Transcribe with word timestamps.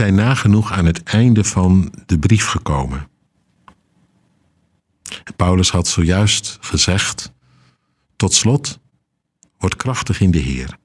zijn 0.00 0.14
nagenoeg 0.14 0.72
aan 0.72 0.84
het 0.84 1.02
einde 1.02 1.44
van 1.44 1.92
de 2.06 2.18
brief 2.18 2.46
gekomen. 2.46 3.08
Paulus 5.36 5.70
had 5.70 5.88
zojuist 5.88 6.58
gezegd: 6.60 7.32
Tot 8.16 8.34
slot, 8.34 8.80
word 9.58 9.76
krachtig 9.76 10.20
in 10.20 10.30
de 10.30 10.38
Heer. 10.38 10.78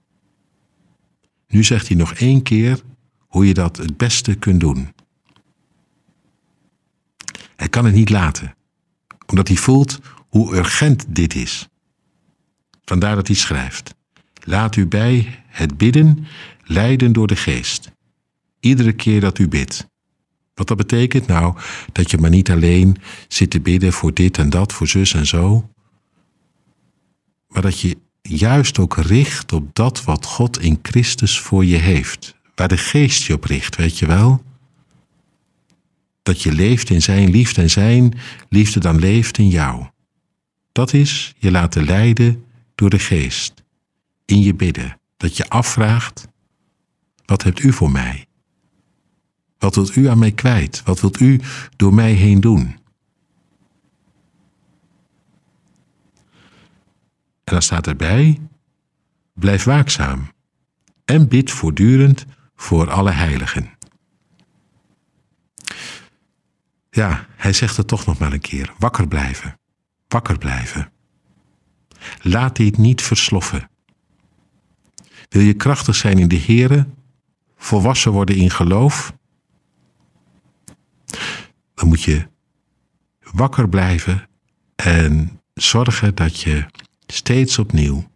Nu 1.48 1.64
zegt 1.64 1.88
hij 1.88 1.98
nog 1.98 2.14
één 2.14 2.42
keer 2.42 2.82
hoe 3.18 3.48
je 3.48 3.54
dat 3.54 3.78
het 3.78 3.98
beste 3.98 4.36
kunt 4.36 4.60
doen. 4.60 4.94
Hij 7.56 7.70
kan 7.70 7.86
het 7.86 7.94
niet 7.94 8.10
laten, 8.10 8.56
omdat 9.28 9.48
hij 9.48 9.58
voelt 9.58 10.00
hoe 10.30 10.56
urgent 10.56 11.06
dit 11.08 11.36
is. 11.36 11.68
Vandaar 12.86 13.16
dat 13.16 13.28
hij 13.28 13.36
schrijft: 13.36 13.96
Laat 14.44 14.76
u 14.76 14.88
bij 14.88 15.44
het 15.48 15.78
bidden 15.78 16.28
leiden 16.64 17.14
door 17.14 17.28
de 17.28 17.36
geest. 17.36 17.94
Iedere 18.66 18.94
keer 18.94 19.22
dat 19.22 19.40
u 19.40 19.48
bidt. 19.48 19.88
Wat 20.54 20.68
dat 20.68 20.78
betekent? 20.78 21.28
Nou, 21.28 21.58
dat 21.92 22.12
je 22.12 22.18
maar 22.18 22.30
niet 22.30 22.52
alleen 22.52 22.98
zit 23.28 23.50
te 23.50 23.60
bidden 23.60 23.94
voor 23.94 24.14
dit 24.14 24.38
en 24.38 24.50
dat, 24.50 24.74
voor 24.74 24.88
zus 24.88 25.14
en 25.14 25.26
zo. 25.26 25.70
Maar 27.48 27.62
dat 27.62 27.80
je 27.80 27.98
juist 28.22 28.80
ook 28.80 28.98
richt 28.98 29.54
op 29.54 29.76
dat 29.76 30.04
wat 30.04 30.26
God 30.26 30.60
in 30.60 30.80
Christus 30.82 31.40
voor 31.40 31.66
je 31.66 31.76
heeft. 31.76 32.36
Waar 32.56 32.68
de 32.68 32.78
geest 32.78 33.24
je 33.24 33.34
op 33.34 33.44
richt, 33.44 33.76
weet 33.76 34.00
je 34.00 34.06
wel? 34.06 34.44
Dat 36.24 36.42
je 36.42 36.52
leeft 36.52 36.90
in 36.90 37.02
zijn 37.02 37.30
liefde 37.30 37.62
en 37.62 37.70
zijn 37.70 38.20
liefde 38.50 38.80
dan 38.80 39.00
leeft 39.00 39.38
in 39.38 39.50
jou. 39.50 39.86
Dat 40.72 40.94
is 40.94 41.34
je 41.38 41.52
laten 41.52 41.86
leiden 41.86 42.46
door 42.76 42.90
de 42.90 43.00
geest. 43.00 43.54
In 44.26 44.42
je 44.42 44.54
bidden. 44.54 45.00
Dat 45.18 45.38
je 45.38 45.50
afvraagt, 45.50 46.28
wat 47.26 47.44
hebt 47.44 47.60
u 47.60 47.74
voor 47.74 47.92
mij? 47.92 48.25
Wat 49.66 49.76
wilt 49.76 49.96
u 49.96 50.08
aan 50.08 50.20
mij 50.20 50.32
kwijt? 50.32 50.82
Wat 50.84 51.00
wilt 51.00 51.20
u 51.20 51.42
door 51.76 51.94
mij 51.94 52.12
heen 52.12 52.42
doen? 52.42 52.80
En 57.44 57.54
dan 57.54 57.62
staat 57.62 57.88
erbij: 57.88 58.42
blijf 59.34 59.64
waakzaam 59.64 60.32
en 61.06 61.28
bid 61.28 61.52
voortdurend 61.52 62.26
voor 62.56 62.92
alle 62.92 63.12
heiligen. 63.12 63.70
Ja, 66.90 67.28
hij 67.36 67.54
zegt 67.54 67.78
het 67.78 67.88
toch 67.88 68.06
nog 68.06 68.18
maar 68.18 68.34
een 68.34 68.40
keer: 68.40 68.74
wakker 68.78 69.08
blijven, 69.08 69.60
wakker 70.08 70.38
blijven. 70.38 70.92
Laat 72.22 72.56
dit 72.56 72.78
niet 72.78 73.02
versloffen. 73.02 73.70
Wil 75.30 75.42
je 75.42 75.54
krachtig 75.54 75.96
zijn 75.96 76.18
in 76.18 76.28
de 76.28 76.40
Here, 76.40 76.88
volwassen 77.58 78.12
worden 78.12 78.36
in 78.36 78.52
geloof, 78.52 79.14
dan 81.76 81.88
moet 81.88 82.02
je 82.02 82.28
wakker 83.32 83.70
blijven 83.70 84.28
en 84.76 85.40
zorgen 85.54 86.16
dat 86.16 86.40
je 86.40 86.66
steeds 87.06 87.58
opnieuw, 87.60 88.08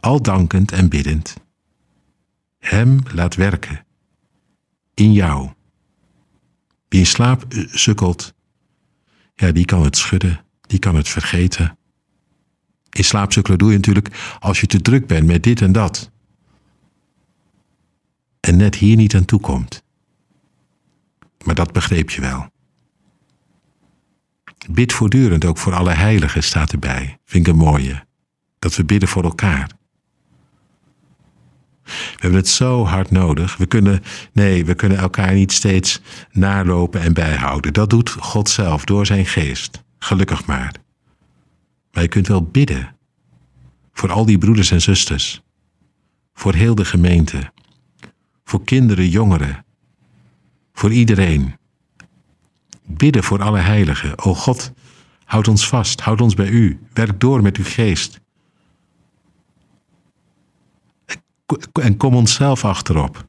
al 0.00 0.22
dankend 0.22 0.72
en 0.72 0.88
biddend, 0.88 1.36
Hem 2.58 3.00
laat 3.12 3.34
werken 3.34 3.86
in 4.94 5.12
jou. 5.12 5.50
Wie 6.88 7.00
in 7.00 7.06
slaap 7.06 7.44
sukkelt, 7.70 8.34
ja, 9.34 9.52
die 9.52 9.64
kan 9.64 9.82
het 9.82 9.96
schudden, 9.96 10.44
die 10.60 10.78
kan 10.78 10.94
het 10.94 11.08
vergeten. 11.08 11.78
In 12.90 13.04
slaap 13.04 13.32
sukkelen 13.32 13.58
doe 13.58 13.70
je 13.70 13.76
natuurlijk 13.76 14.36
als 14.38 14.60
je 14.60 14.66
te 14.66 14.80
druk 14.80 15.06
bent 15.06 15.26
met 15.26 15.42
dit 15.42 15.60
en 15.60 15.72
dat. 15.72 16.10
En 18.40 18.56
net 18.56 18.74
hier 18.74 18.96
niet 18.96 19.14
aan 19.14 19.24
toe 19.24 19.40
komt. 19.40 19.85
Maar 21.46 21.54
dat 21.54 21.72
begreep 21.72 22.10
je 22.10 22.20
wel. 22.20 22.50
Bid 24.70 24.92
voortdurend 24.92 25.44
ook 25.44 25.58
voor 25.58 25.74
alle 25.74 25.92
heiligen, 25.92 26.42
staat 26.42 26.72
erbij. 26.72 27.18
Vind 27.24 27.46
ik 27.46 27.52
een 27.52 27.58
mooie. 27.58 28.04
Dat 28.58 28.76
we 28.76 28.84
bidden 28.84 29.08
voor 29.08 29.24
elkaar. 29.24 29.68
We 31.84 31.92
hebben 32.18 32.38
het 32.38 32.48
zo 32.48 32.84
hard 32.84 33.10
nodig. 33.10 33.56
We 33.56 33.66
kunnen, 33.66 34.02
nee, 34.32 34.64
we 34.64 34.74
kunnen 34.74 34.98
elkaar 34.98 35.34
niet 35.34 35.52
steeds 35.52 36.00
nalopen 36.30 37.00
en 37.00 37.14
bijhouden. 37.14 37.72
Dat 37.72 37.90
doet 37.90 38.10
God 38.10 38.48
zelf 38.48 38.84
door 38.84 39.06
zijn 39.06 39.26
geest. 39.26 39.82
Gelukkig 39.98 40.46
maar. 40.46 40.74
Maar 41.92 42.02
je 42.02 42.08
kunt 42.08 42.28
wel 42.28 42.42
bidden. 42.42 42.96
Voor 43.92 44.12
al 44.12 44.26
die 44.26 44.38
broeders 44.38 44.70
en 44.70 44.80
zusters. 44.80 45.42
Voor 46.34 46.54
heel 46.54 46.74
de 46.74 46.84
gemeente. 46.84 47.52
Voor 48.44 48.64
kinderen, 48.64 49.08
jongeren. 49.08 49.65
Voor 50.76 50.92
iedereen. 50.92 51.56
Bidden 52.82 53.24
voor 53.24 53.42
alle 53.42 53.58
heiligen. 53.58 54.18
O 54.18 54.34
God, 54.34 54.72
houd 55.24 55.48
ons 55.48 55.68
vast, 55.68 56.00
houd 56.00 56.20
ons 56.20 56.34
bij 56.34 56.48
u. 56.48 56.80
Werk 56.92 57.20
door 57.20 57.42
met 57.42 57.56
uw 57.56 57.64
geest. 57.64 58.20
En 61.72 61.96
kom 61.96 62.14
onszelf 62.14 62.64
achterop. 62.64 63.26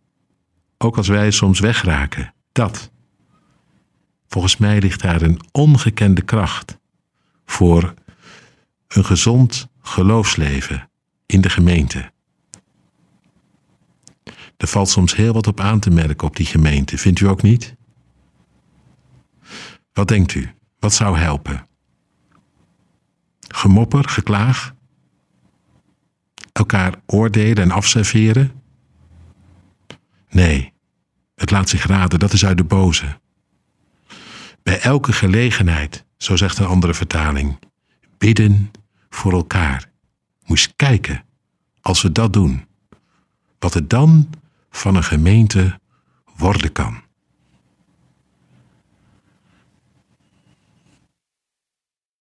Ook 0.77 0.97
als 0.97 1.07
wij 1.07 1.31
soms 1.31 1.59
wegraken. 1.59 2.33
Dat. 2.51 2.91
Volgens 4.27 4.57
mij 4.57 4.79
ligt 4.79 5.01
daar 5.01 5.21
een 5.21 5.41
ongekende 5.51 6.21
kracht 6.21 6.77
voor 7.45 7.93
een 8.87 9.05
gezond 9.05 9.67
geloofsleven 9.81 10.89
in 11.25 11.41
de 11.41 11.49
gemeente. 11.49 12.11
Er 14.57 14.67
valt 14.67 14.89
soms 14.89 15.15
heel 15.15 15.33
wat 15.33 15.47
op 15.47 15.59
aan 15.59 15.79
te 15.79 15.89
merken 15.89 16.27
op 16.27 16.35
die 16.35 16.45
gemeente, 16.45 16.97
vindt 16.97 17.19
u 17.19 17.27
ook 17.27 17.41
niet? 17.41 17.75
Wat 19.93 20.07
denkt 20.07 20.33
u? 20.33 20.51
Wat 20.79 20.93
zou 20.93 21.17
helpen? 21.17 21.67
Gemopper, 23.47 24.09
geklaag? 24.09 24.73
Elkaar 26.51 26.93
oordelen 27.05 27.63
en 27.63 27.71
afserveren? 27.71 28.51
Nee, 30.29 30.73
het 31.35 31.51
laat 31.51 31.69
zich 31.69 31.85
raden, 31.85 32.19
dat 32.19 32.33
is 32.33 32.45
uit 32.45 32.57
de 32.57 32.63
boze. 32.63 33.19
Bij 34.63 34.79
elke 34.79 35.13
gelegenheid, 35.13 36.05
zo 36.17 36.35
zegt 36.35 36.57
een 36.57 36.65
andere 36.65 36.93
vertaling, 36.93 37.59
bidden 38.17 38.71
voor 39.09 39.31
elkaar. 39.31 39.91
Moest 40.45 40.73
kijken, 40.75 41.23
als 41.81 42.01
we 42.01 42.11
dat 42.11 42.33
doen, 42.33 42.65
wat 43.59 43.73
er 43.73 43.87
dan 43.87 44.29
van 44.77 44.95
een 44.95 45.03
gemeente 45.03 45.79
worden 46.37 46.71
kan. 46.71 47.06